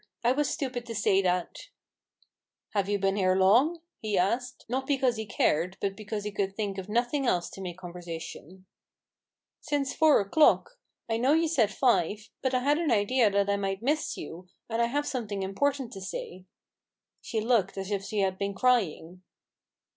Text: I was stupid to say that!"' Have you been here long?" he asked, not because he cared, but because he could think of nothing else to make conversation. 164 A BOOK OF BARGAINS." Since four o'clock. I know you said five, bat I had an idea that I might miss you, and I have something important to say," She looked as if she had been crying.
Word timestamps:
I 0.23 0.31
was 0.31 0.49
stupid 0.49 0.87
to 0.87 0.95
say 0.95 1.21
that!"' 1.21 1.69
Have 2.73 2.89
you 2.89 2.97
been 2.97 3.17
here 3.17 3.35
long?" 3.35 3.81
he 4.01 4.17
asked, 4.17 4.65
not 4.67 4.87
because 4.87 5.15
he 5.17 5.27
cared, 5.27 5.77
but 5.79 5.95
because 5.95 6.23
he 6.23 6.31
could 6.31 6.55
think 6.55 6.79
of 6.79 6.89
nothing 6.89 7.27
else 7.27 7.51
to 7.51 7.61
make 7.61 7.77
conversation. 7.77 8.65
164 9.69 10.21
A 10.21 10.23
BOOK 10.23 10.25
OF 10.25 10.31
BARGAINS." 10.31 10.57
Since 10.57 10.57
four 10.57 10.57
o'clock. 10.57 10.79
I 11.07 11.17
know 11.17 11.39
you 11.39 11.47
said 11.47 11.69
five, 11.71 12.29
bat 12.41 12.55
I 12.55 12.61
had 12.63 12.79
an 12.79 12.89
idea 12.91 13.29
that 13.29 13.47
I 13.47 13.57
might 13.57 13.83
miss 13.83 14.17
you, 14.17 14.47
and 14.67 14.81
I 14.81 14.85
have 14.87 15.05
something 15.05 15.43
important 15.43 15.93
to 15.93 16.01
say," 16.01 16.45
She 17.21 17.39
looked 17.39 17.77
as 17.77 17.91
if 17.91 18.03
she 18.03 18.21
had 18.21 18.39
been 18.39 18.55
crying. 18.55 19.21